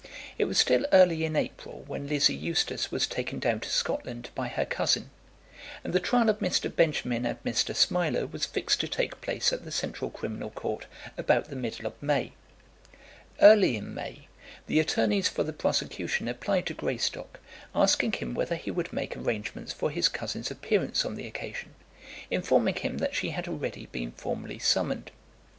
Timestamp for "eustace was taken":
2.33-3.37